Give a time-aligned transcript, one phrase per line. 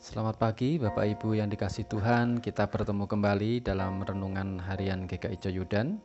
[0.00, 2.40] Selamat pagi Bapak Ibu yang dikasih Tuhan.
[2.40, 6.00] Kita bertemu kembali dalam renungan harian GKI Coyudan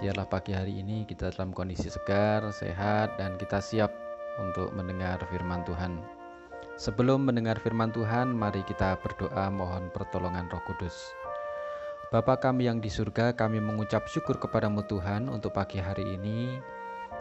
[0.00, 3.92] Biarlah pagi hari ini kita dalam kondisi segar, sehat, dan kita siap
[4.40, 6.00] untuk mendengar firman Tuhan.
[6.80, 10.96] Sebelum mendengar firman Tuhan, mari kita berdoa mohon pertolongan roh kudus.
[12.08, 16.56] Bapa kami yang di surga, kami mengucap syukur kepadamu Tuhan untuk pagi hari ini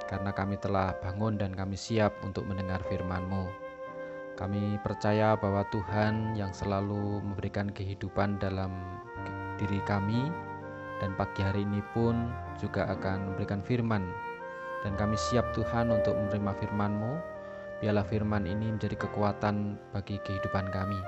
[0.08, 3.66] Karena kami telah bangun dan kami siap untuk mendengar firman-Mu.
[4.38, 8.69] Kami percaya bahwa Tuhan yang selalu memberikan kehidupan dalam
[9.57, 10.29] diri kami
[11.01, 12.29] dan pagi hari ini pun
[12.61, 14.05] juga akan memberikan firman.
[14.86, 17.14] Dan kami siap Tuhan untuk menerima firman-Mu.
[17.81, 21.01] Biarlah firman ini menjadi kekuatan bagi kehidupan kami.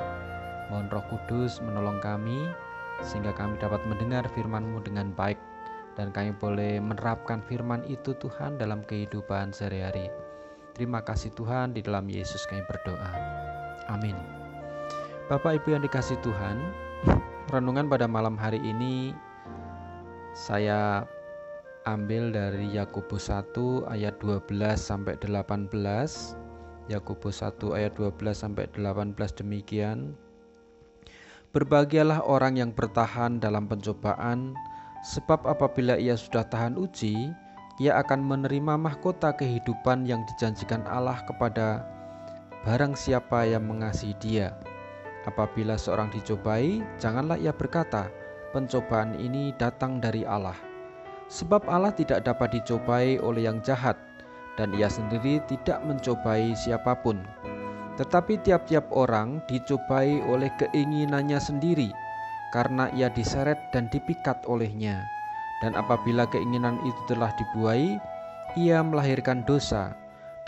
[0.73, 2.49] Mohon roh kudus menolong kami
[3.05, 5.37] sehingga kami dapat mendengar firman-Mu dengan baik.
[5.93, 10.28] Dan kami boleh menerapkan firman itu Tuhan dalam kehidupan sehari-hari.
[10.79, 13.11] Terima kasih Tuhan, di dalam Yesus kami berdoa.
[13.91, 14.15] Amin.
[15.27, 16.55] Bapak Ibu yang dikasih Tuhan,
[17.51, 19.11] renungan pada malam hari ini
[20.31, 21.03] saya
[21.83, 24.47] ambil dari Yakobus 1 ayat 12
[24.79, 25.67] sampai 18.
[26.87, 30.15] Yakobus 1 ayat 12 sampai 18 demikian.
[31.51, 34.55] Berbahagialah orang yang bertahan dalam pencobaan,
[35.03, 37.35] sebab apabila ia sudah tahan uji,
[37.79, 41.87] ia akan menerima mahkota kehidupan yang dijanjikan Allah kepada
[42.67, 44.51] barang siapa yang mengasihi Dia.
[45.23, 48.11] Apabila seorang dicobai, janganlah ia berkata,
[48.51, 50.59] "Pencobaan ini datang dari Allah."
[51.31, 53.95] Sebab Allah tidak dapat dicobai oleh yang jahat,
[54.59, 57.23] dan Ia sendiri tidak mencobai siapa pun.
[57.95, 61.95] Tetapi tiap-tiap orang dicobai oleh keinginannya sendiri,
[62.51, 65.05] karena ia diseret dan dipikat olehnya
[65.59, 67.99] dan apabila keinginan itu telah dibuai,
[68.55, 69.91] ia melahirkan dosa.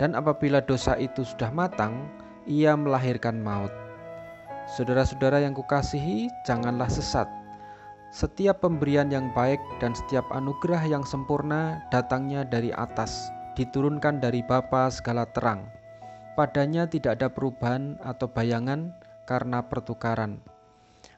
[0.00, 2.08] Dan apabila dosa itu sudah matang,
[2.48, 3.70] ia melahirkan maut.
[4.74, 7.28] Saudara-saudara yang kukasihi, janganlah sesat.
[8.12, 14.88] Setiap pemberian yang baik dan setiap anugerah yang sempurna datangnya dari atas, diturunkan dari Bapa
[14.92, 15.64] segala terang.
[16.36, 18.92] Padanya tidak ada perubahan atau bayangan
[19.28, 20.40] karena pertukaran.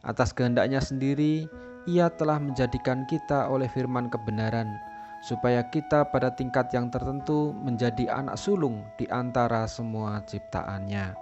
[0.03, 1.47] Atas kehendaknya sendiri,
[1.84, 4.81] ia telah menjadikan kita oleh firman kebenaran,
[5.25, 11.17] supaya kita pada tingkat yang tertentu menjadi anak sulung di antara semua ciptaannya.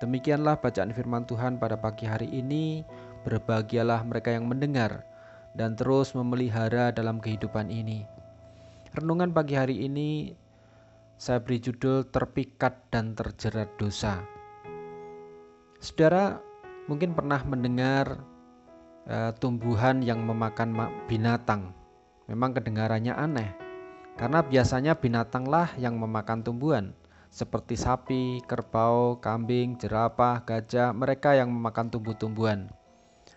[0.00, 2.82] Demikianlah bacaan firman Tuhan pada pagi hari ini.
[3.20, 5.04] Berbahagialah mereka yang mendengar
[5.52, 8.08] dan terus memelihara dalam kehidupan ini.
[8.96, 10.32] Renungan pagi hari ini
[11.20, 14.24] saya beri judul Terpikat dan Terjerat Dosa.
[15.84, 16.40] Saudara
[16.88, 18.24] mungkin pernah mendengar
[19.10, 20.72] uh, tumbuhan yang memakan
[21.10, 21.74] binatang.
[22.30, 23.50] Memang kedengarannya aneh,
[24.14, 26.94] karena biasanya binatanglah yang memakan tumbuhan,
[27.26, 32.70] seperti sapi, kerbau, kambing, jerapah, gajah, mereka yang memakan tumbuh-tumbuhan.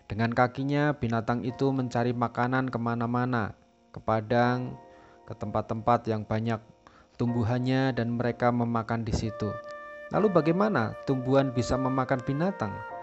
[0.06, 3.58] Dengan kakinya, binatang itu mencari makanan ke mana-mana,
[3.90, 4.78] ke padang,
[5.26, 6.62] ke tempat-tempat yang banyak
[7.18, 9.50] tumbuhannya, dan mereka memakan di situ.
[10.14, 12.93] Lalu, bagaimana tumbuhan bisa memakan binatang?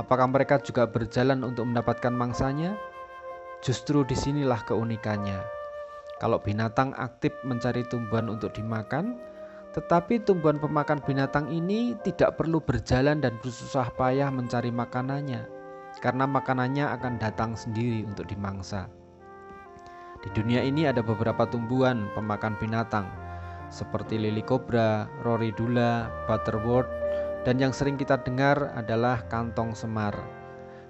[0.00, 2.72] Apakah mereka juga berjalan untuk mendapatkan mangsanya?
[3.60, 5.36] Justru di sinilah keunikannya.
[6.16, 9.20] Kalau binatang aktif mencari tumbuhan untuk dimakan,
[9.76, 15.44] tetapi tumbuhan pemakan binatang ini tidak perlu berjalan dan bersusah payah mencari makanannya,
[16.00, 18.88] karena makanannya akan datang sendiri untuk dimangsa.
[20.24, 23.04] Di dunia ini ada beberapa tumbuhan pemakan binatang,
[23.68, 26.99] seperti lili kobra, roridula, butterwort,
[27.44, 30.12] dan yang sering kita dengar adalah kantong semar.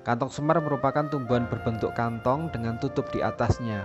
[0.02, 3.84] Kantong semar merupakan tumbuhan berbentuk kantong dengan tutup di atasnya.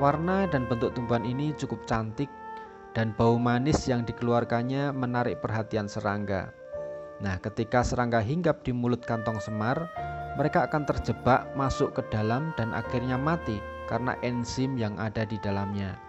[0.00, 2.30] Warna dan bentuk tumbuhan ini cukup cantik
[2.96, 6.52] dan bau manis yang dikeluarkannya menarik perhatian serangga.
[7.22, 9.86] Nah, ketika serangga hinggap di mulut kantong semar,
[10.34, 16.00] mereka akan terjebak masuk ke dalam dan akhirnya mati karena enzim yang ada di dalamnya.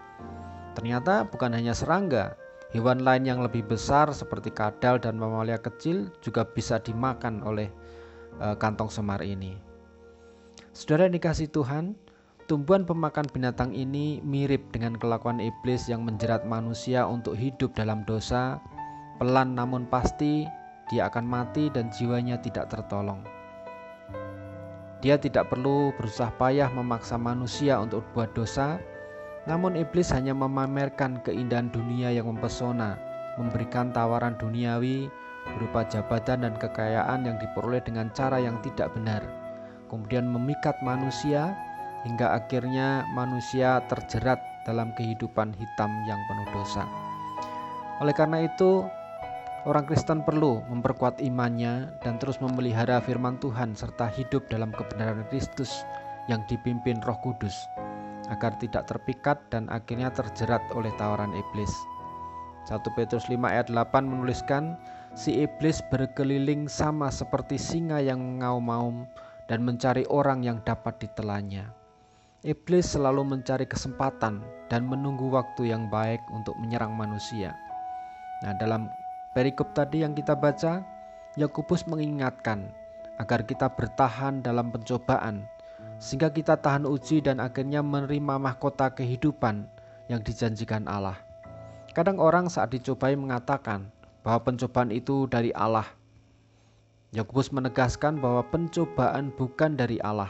[0.74, 2.34] Ternyata bukan hanya serangga,
[2.74, 7.70] Hewan lain yang lebih besar seperti kadal dan mamalia kecil juga bisa dimakan oleh
[8.42, 9.54] e, kantong semar ini.
[10.74, 11.94] Saudara dikasih Tuhan,
[12.50, 18.58] tumbuhan pemakan binatang ini mirip dengan kelakuan iblis yang menjerat manusia untuk hidup dalam dosa.
[19.22, 20.50] Pelan namun pasti
[20.90, 23.22] dia akan mati dan jiwanya tidak tertolong.
[25.06, 28.82] Dia tidak perlu berusaha payah memaksa manusia untuk berbuat dosa,
[29.44, 32.96] namun iblis hanya memamerkan keindahan dunia yang mempesona,
[33.36, 35.12] memberikan tawaran duniawi
[35.44, 39.20] berupa jabatan dan kekayaan yang diperoleh dengan cara yang tidak benar.
[39.92, 41.52] Kemudian memikat manusia
[42.08, 46.88] hingga akhirnya manusia terjerat dalam kehidupan hitam yang penuh dosa.
[48.00, 48.88] Oleh karena itu,
[49.64, 55.88] Orang Kristen perlu memperkuat imannya dan terus memelihara firman Tuhan serta hidup dalam kebenaran Kristus
[56.28, 57.56] yang dipimpin Roh Kudus
[58.32, 61.72] agar tidak terpikat dan akhirnya terjerat oleh tawaran iblis.
[62.72, 64.80] 1 Petrus 5 ayat 8 menuliskan,
[65.14, 69.06] Si iblis berkeliling sama seperti singa yang mengaum-ngaum
[69.46, 71.70] dan mencari orang yang dapat ditelannya.
[72.42, 74.42] Iblis selalu mencari kesempatan
[74.74, 77.54] dan menunggu waktu yang baik untuk menyerang manusia.
[78.42, 78.90] Nah, dalam
[79.38, 80.82] perikop tadi yang kita baca,
[81.38, 82.74] Yakobus mengingatkan
[83.22, 85.46] agar kita bertahan dalam pencobaan
[86.04, 89.64] sehingga kita tahan uji dan akhirnya menerima mahkota kehidupan
[90.12, 91.16] yang dijanjikan Allah.
[91.96, 93.88] Kadang orang saat dicobai mengatakan
[94.20, 95.88] bahwa pencobaan itu dari Allah.
[97.16, 100.28] Yakobus menegaskan bahwa pencobaan bukan dari Allah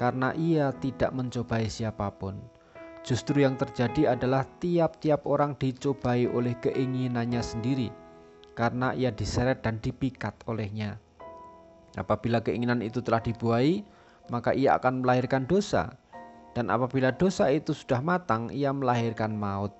[0.00, 2.40] karena ia tidak mencobai siapa pun.
[3.04, 7.92] Justru yang terjadi adalah tiap-tiap orang dicobai oleh keinginannya sendiri
[8.56, 10.96] karena ia diseret dan dipikat olehnya.
[11.98, 13.84] Apabila keinginan itu telah dibuai,
[14.32, 15.92] maka ia akan melahirkan dosa.
[16.54, 19.74] Dan apabila dosa itu sudah matang, ia melahirkan maut.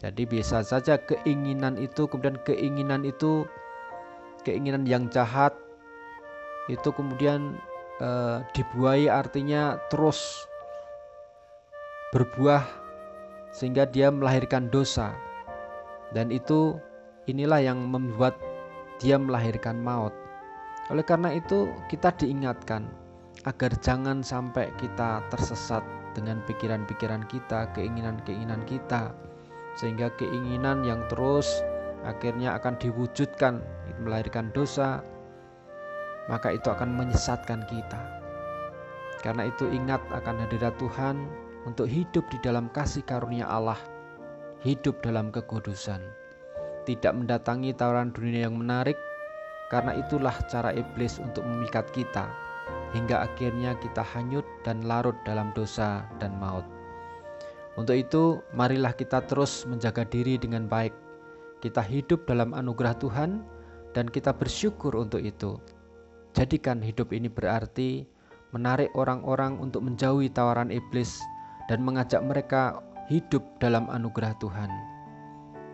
[0.00, 3.46] Jadi bisa saja keinginan itu kemudian keinginan itu
[4.42, 5.54] keinginan yang jahat
[6.66, 7.54] itu kemudian
[8.02, 10.18] e, dibuai artinya terus
[12.10, 12.64] berbuah
[13.54, 15.14] sehingga dia melahirkan dosa.
[16.10, 16.74] Dan itu
[17.30, 18.34] inilah yang membuat
[18.98, 20.14] dia melahirkan maut.
[20.92, 22.86] Oleh karena itu, kita diingatkan
[23.44, 25.84] agar jangan sampai kita tersesat
[26.16, 29.12] dengan pikiran-pikiran kita, keinginan-keinginan kita,
[29.76, 31.60] sehingga keinginan yang terus
[32.08, 33.60] akhirnya akan diwujudkan,
[34.00, 35.04] melahirkan dosa,
[36.30, 38.00] maka itu akan menyesatkan kita.
[39.20, 41.16] Karena itu, ingat akan hadirat Tuhan
[41.64, 43.80] untuk hidup di dalam kasih karunia Allah,
[44.64, 46.00] hidup dalam kekudusan.
[46.84, 48.96] Tidak mendatangi tawaran dunia yang menarik,
[49.72, 52.28] karena itulah cara iblis untuk memikat kita,
[52.94, 56.64] hingga akhirnya kita hanyut dan larut dalam dosa dan maut.
[57.74, 60.94] Untuk itu, marilah kita terus menjaga diri dengan baik.
[61.58, 63.42] Kita hidup dalam anugerah Tuhan,
[63.94, 65.58] dan kita bersyukur untuk itu.
[66.34, 68.06] Jadikan hidup ini berarti
[68.50, 71.18] menarik orang-orang untuk menjauhi tawaran iblis
[71.70, 74.70] dan mengajak mereka hidup dalam anugerah Tuhan.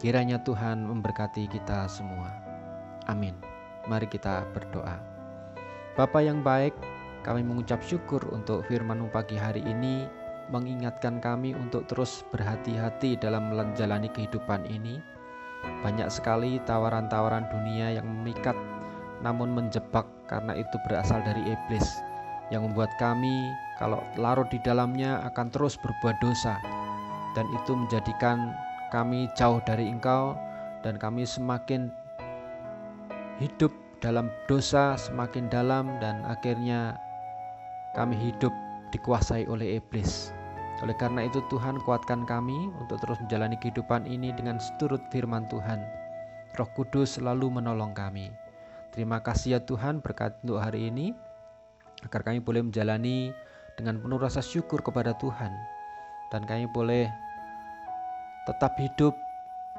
[0.00, 2.32] Kiranya Tuhan memberkati kita semua.
[3.08, 3.36] Amin.
[3.88, 5.00] Mari kita berdoa.
[5.96, 6.72] Bapa yang baik,
[7.20, 10.08] kami mengucap syukur untuk firman pagi hari ini
[10.50, 14.98] mengingatkan kami untuk terus berhati-hati dalam menjalani kehidupan ini.
[15.84, 18.56] Banyak sekali tawaran-tawaran dunia yang memikat
[19.20, 21.84] namun menjebak karena itu berasal dari iblis
[22.48, 26.56] yang membuat kami kalau larut di dalamnya akan terus berbuat dosa
[27.36, 28.56] dan itu menjadikan
[28.90, 30.34] kami jauh dari Engkau
[30.82, 31.92] dan kami semakin
[33.38, 33.70] hidup
[34.00, 36.96] dalam dosa semakin dalam dan akhirnya
[37.94, 38.52] kami hidup
[38.94, 40.34] dikuasai oleh iblis.
[40.80, 45.82] Oleh karena itu Tuhan kuatkan kami untuk terus menjalani kehidupan ini dengan seturut firman Tuhan.
[46.56, 48.32] Roh Kudus selalu menolong kami.
[48.90, 51.14] Terima kasih ya Tuhan berkat untuk hari ini
[52.02, 53.30] agar kami boleh menjalani
[53.76, 55.52] dengan penuh rasa syukur kepada Tuhan
[56.32, 57.06] dan kami boleh
[58.48, 59.14] tetap hidup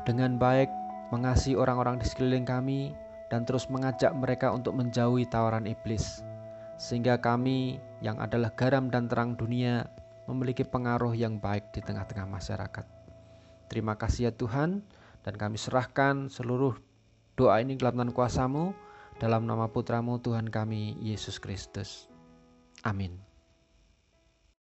[0.04, 0.69] dengan baik,
[1.10, 2.94] mengasihi orang-orang di sekeliling kami,
[3.31, 6.24] dan terus mengajak mereka untuk menjauhi tawaran iblis,
[6.75, 9.86] sehingga kami yang adalah garam dan terang dunia
[10.25, 12.86] memiliki pengaruh yang baik di tengah-tengah masyarakat.
[13.72, 14.84] Terima kasih ya Tuhan,
[15.24, 16.75] dan kami serahkan seluruh
[17.39, 18.75] doa ini dalam kuasamu,
[19.22, 22.10] dalam nama putramu Tuhan kami, Yesus Kristus.
[22.84, 23.30] Amin.